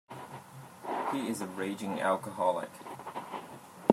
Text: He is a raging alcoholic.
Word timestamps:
He 1.11 1.27
is 1.27 1.41
a 1.41 1.45
raging 1.45 1.99
alcoholic. 2.01 2.71